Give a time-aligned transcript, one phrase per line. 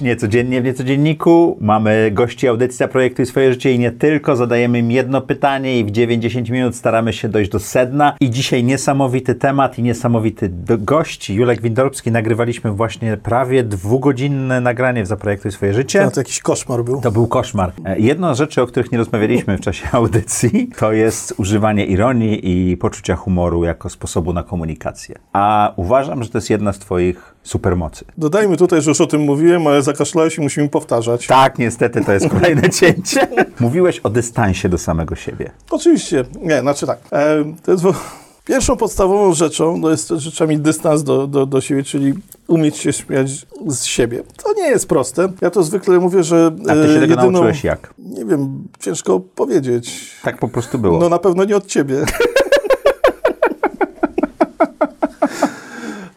[0.00, 4.36] Niecodziennie w Niecodzienniku mamy gości audycji Zaprojektuj swoje życie i nie tylko.
[4.36, 8.16] Zadajemy im jedno pytanie i w 90 minut staramy się dojść do sedna.
[8.20, 11.30] I dzisiaj niesamowity temat i niesamowity gość.
[11.30, 12.12] Julek Windorowski.
[12.12, 16.02] Nagrywaliśmy właśnie prawie dwugodzinne nagranie w Zaprojektuj swoje życie.
[16.04, 17.00] No, to jakiś koszmar był.
[17.00, 17.72] To był koszmar.
[17.84, 22.70] E, Jedna z rzeczy, o których nie rozmawialiśmy w czasie audycji, to jest używanie ironii
[22.70, 25.18] i poczucia humoru jako sposobu na komunikację.
[25.32, 28.04] A uważam, że to jest jedna z Twoich supermocy.
[28.18, 31.26] Dodajmy tutaj, że już o tym mówiłem, ale zakaszlałeś i musimy powtarzać.
[31.26, 33.28] Tak, niestety to jest kolejne cięcie.
[33.60, 35.50] Mówiłeś o dystansie do samego siebie.
[35.70, 36.24] Oczywiście.
[36.42, 36.98] Nie, znaczy tak.
[37.12, 37.84] E, to jest
[38.44, 42.14] pierwszą podstawową rzeczą, to jest, trzeba mieć dystans do, do, do siebie, czyli
[42.48, 44.22] umieć się śmiać z siebie.
[44.44, 45.32] To nie jest proste.
[45.40, 47.30] Ja to zwykle mówię, że A ty się e, tego jedyną...
[47.30, 47.94] nauczyłeś jak?
[47.98, 50.10] Nie wiem, ciężko powiedzieć.
[50.22, 50.98] Tak po prostu było.
[50.98, 52.04] No na pewno nie od ciebie.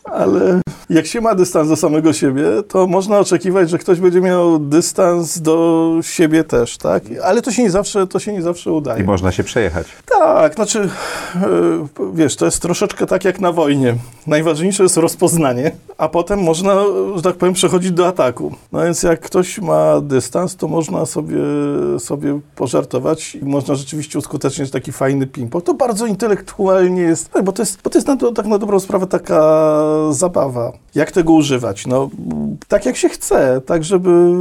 [0.04, 4.60] Ale jak się ma dystans do samego siebie, to można oczekiwać, że ktoś będzie miał
[4.60, 7.04] dystans do siebie też, tak?
[7.24, 9.04] Ale to się nie zawsze, to się nie zawsze I udaje.
[9.04, 9.88] można się przejechać.
[10.20, 10.90] Tak, znaczy,
[11.36, 11.40] e,
[12.14, 13.96] wiesz, to jest troszeczkę tak jak na wojnie.
[14.28, 16.76] Najważniejsze jest rozpoznanie, a potem można,
[17.16, 18.56] że tak powiem, przechodzić do ataku.
[18.72, 21.38] No więc jak ktoś ma dystans, to można sobie,
[22.00, 25.62] sobie pożartować i można rzeczywiście uskutecznić taki fajny ping-pong.
[25.62, 29.08] To bardzo intelektualnie jest, bo to jest, bo to jest na, tak na dobrą sprawę
[29.08, 29.42] taka
[30.10, 30.72] zabawa.
[30.96, 31.88] Jak tego używać?
[31.88, 32.10] No,
[32.68, 34.34] tak jak się chce, tak żeby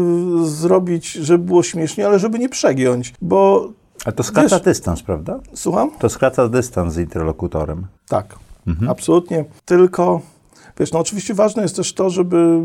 [0.45, 3.69] zrobić, żeby było śmiesznie, ale żeby nie przegiąć, bo
[4.05, 5.41] A to skraca Wiesz- dystans, prawda?
[5.55, 5.91] Słucham?
[5.99, 7.87] To skraca dystans z interlokutorem.
[8.09, 8.37] Tak,
[8.89, 9.45] absolutnie.
[9.65, 10.21] Tylko,
[10.79, 12.61] wiesz, no oczywiście ważne jest też to, żeby,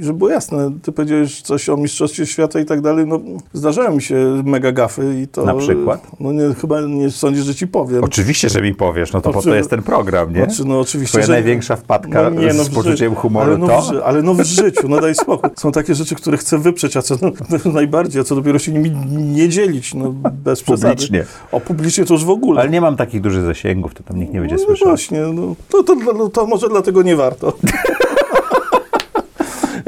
[0.00, 0.72] żeby było jasne.
[0.82, 3.06] Ty powiedziałeś coś o Mistrzostwie Świata i tak dalej.
[3.06, 3.20] No,
[3.52, 5.44] zdarzają mi się mega gafy i to...
[5.44, 6.06] Na przykład?
[6.20, 8.04] No nie, chyba nie sądzisz, że ci powiem.
[8.04, 10.44] Oczywiście, że mi powiesz, no to po to Oczy- jest ten program, nie?
[10.44, 13.82] Znaczy, no oczywiście, Twoja że- największa wpadka nie, z w poczuciem humoru ale no, to?
[13.82, 15.50] W, ale no w życiu, no daj spokój.
[15.56, 17.30] Są takie rzeczy, które chcę wyprzeć, a co no,
[17.72, 18.90] najbardziej, a co dopiero się nimi
[19.34, 20.92] nie dzielić, no bez przesady.
[20.94, 21.24] Publicznie.
[21.52, 22.60] O publicznie to już w ogóle.
[22.60, 24.88] Ale nie mam takich dużych zasięgów, to tam nikt nie będzie No słyszał.
[24.88, 27.52] właśnie, no, to, to, to, to może dlatego nie warto.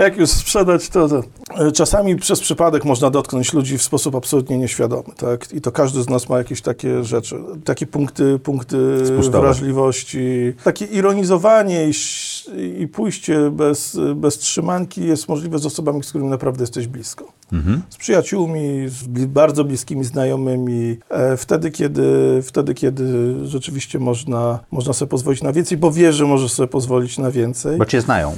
[0.01, 1.23] Jak już sprzedać, to, to.
[1.67, 5.53] E, Czasami przez przypadek można dotknąć ludzi w sposób absolutnie nieświadomy, tak?
[5.53, 8.77] I to każdy z nas ma jakieś takie rzeczy, takie punkty, punkty
[9.31, 10.53] wrażliwości.
[10.65, 11.93] Takie ironizowanie i,
[12.83, 17.83] i pójście bez, bez trzymanki jest możliwe z osobami, z którymi naprawdę jesteś blisko Mhm.
[17.91, 24.93] z przyjaciółmi, z bli- bardzo bliskimi znajomymi, e, wtedy, kiedy, wtedy, kiedy rzeczywiście można, można
[24.93, 27.79] sobie pozwolić na więcej, bo wie, że może sobie pozwolić na więcej.
[27.79, 28.33] Bo cię znają.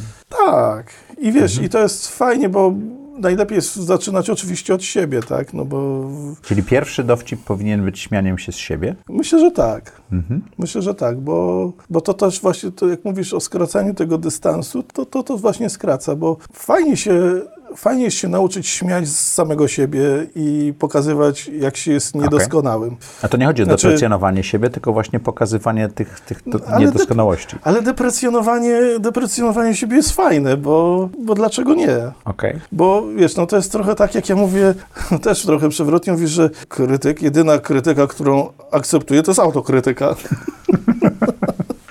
[0.46, 0.86] Tak.
[1.22, 1.66] I wiesz, Mhm.
[1.66, 2.74] i to jest fajnie, bo
[3.18, 5.54] najlepiej jest zaczynać oczywiście od siebie, tak?
[5.54, 6.04] No bo
[6.42, 8.94] Czyli pierwszy dowcip powinien być śmianiem się z siebie.
[9.08, 10.00] myślę, że tak.
[10.12, 10.42] Mhm.
[10.58, 14.82] Myślę, że tak, bo, bo to też właśnie, to jak mówisz o skracaniu tego dystansu,
[14.82, 17.40] to to, to właśnie skraca, bo fajnie się,
[17.76, 20.02] fajnie jest się nauczyć śmiać z samego siebie
[20.34, 22.96] i pokazywać, jak się jest niedoskonałym.
[23.22, 26.86] A to nie chodzi o Znaczy- deprecjonowanie siebie, tylko właśnie pokazywanie tych, tych do, ale
[26.86, 27.56] niedoskonałości.
[27.62, 31.98] Ale deprecjonowanie, deprecjonowanie siebie jest fajne, bo, bo dlaczego nie?
[32.24, 32.60] Okej.
[32.72, 34.74] Bo wiesz, no to jest trochę tak, jak ja mówię,
[35.22, 40.14] też trochę przewrotnie mówisz, że krytyk, jedyna krytyka, którą akceptuję, to jest autokrytyka.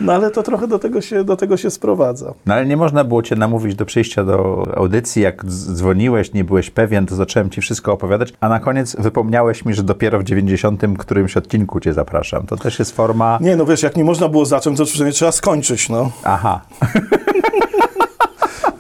[0.01, 2.33] No ale to trochę do tego się, do tego się sprowadza.
[2.45, 5.21] No ale nie można było cię namówić do przyjścia do audycji.
[5.21, 9.73] Jak dzwoniłeś, nie byłeś pewien, to zacząłem ci wszystko opowiadać, a na koniec wypomniałeś mi,
[9.73, 12.45] że dopiero w 90 którymś odcinku cię zapraszam.
[12.45, 13.37] To też jest forma...
[13.41, 16.11] Nie, no wiesz, jak nie można było zacząć, to przynajmniej trzeba skończyć, no.
[16.23, 16.61] Aha.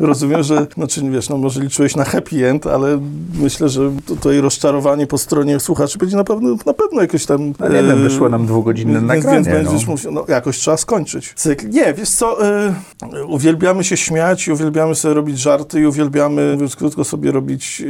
[0.01, 2.99] Rozumiem, że, znaczy wiesz, no może liczyłeś na happy end, ale
[3.33, 7.53] myślę, że tutaj rozczarowanie po stronie słuchaczy będzie na pewno, na pewno jakieś tam...
[7.59, 9.91] No nie wiem, e, wyszło nam dwugodzinne więc, nagranie, Więc będziesz no.
[9.91, 11.33] musiał, no jakoś trzeba skończyć.
[11.35, 11.69] Cykl.
[11.69, 12.75] Nie, wiesz co, e,
[13.27, 17.83] uwielbiamy się śmiać i uwielbiamy sobie robić żarty i uwielbiamy, mówiąc krótko, sobie robić,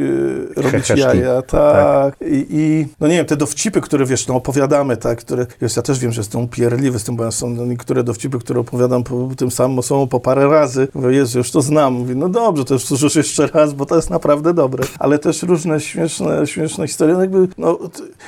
[0.58, 2.16] e, robić jaja, tak.
[2.22, 5.82] I, I, no nie wiem, te dowcipy, które wiesz, no opowiadamy, tak, które, wiesz, ja
[5.82, 9.52] też wiem, że jestem upierdliwy z tym, bo są niektóre dowcipy, które opowiadam po tym
[9.52, 10.88] samym osobom po parę razy.
[10.94, 12.01] Mówię, Jezu, już to znam.
[12.02, 14.84] Mówię, no dobrze, to już słyszysz jeszcze raz, bo to jest naprawdę dobre.
[15.00, 17.14] Ale też różne śmieszne, śmieszne historie.
[17.14, 17.80] No jakby, no,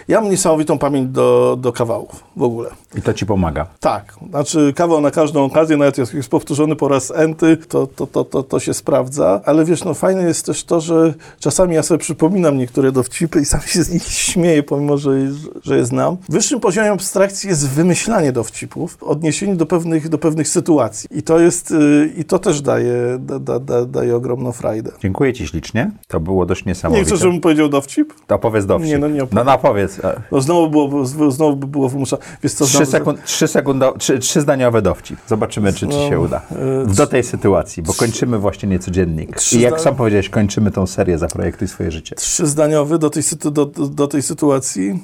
[0.08, 2.70] ja mam niesamowitą pamięć do, do kawałów w ogóle.
[2.98, 3.66] I to ci pomaga.
[3.80, 8.08] Tak, znaczy kawał na każdą okazję, nawet jak jest powtórzony po raz enty, to, to,
[8.08, 11.84] to, to, to się sprawdza, ale wiesz, no fajne jest też to, że czasami ja
[11.84, 15.32] sobie przypominam niektóre dowcipy i sam się z nich śmieję, pomimo, że, je-
[15.64, 16.18] że je znam.
[16.30, 21.72] Wyższym poziomem abstrakcji jest wymyślanie dowcipów, odniesienie do pewnych, do pewnych sytuacji i to jest,
[21.72, 24.92] y, i to też daje, da, da, da, daje ogromną frajdę.
[25.00, 25.92] Dziękuję Ci ślicznie.
[26.08, 27.06] To było dość Nie niesamowite.
[27.06, 28.14] chcesz, żebym powiedział dowcip?
[28.28, 28.88] To opowiedz dowcip.
[28.90, 29.28] Nie, no nie.
[29.32, 30.00] No, no opowiedz.
[30.00, 32.22] E, No znowu, było, znowu by było wymuszone.
[32.44, 35.20] Wiesz co, Trzy, sekund, trzy, sekundo, trzy, trzy zdaniowe dowcip.
[35.28, 36.42] Zobaczymy, czy Ci No, się uda.
[36.52, 39.36] e, Do tej sytuacji, bo kończymy właśnie niecodziennik.
[39.38, 42.16] Trzy I jak sam powiedziałeś, kończymy tą serię Zaprojektuj swoje życie.
[42.16, 45.04] Trzyzdaniowy do tej, do, do tej sytuacji.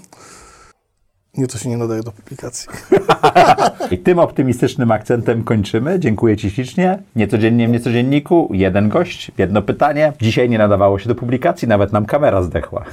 [1.39, 2.69] Nie, to się nie nadaje do publikacji.
[3.91, 5.99] I tym optymistycznym akcentem kończymy.
[5.99, 6.99] Dziękuję Ci ślicznie.
[7.15, 8.49] Niecodziennie w Niecodzienniku.
[8.53, 10.13] Jeden gość, jedno pytanie.
[10.21, 12.83] Dzisiaj nie nadawało się do publikacji, nawet nam kamera zdechła.